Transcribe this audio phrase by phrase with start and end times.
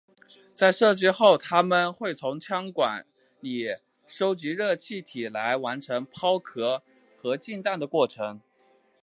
[0.55, 3.05] 在射击后它们会从枪管
[3.39, 3.75] 里吸
[4.17, 6.81] 收热气体来完成抛壳
[7.21, 8.41] 和进弹的过程。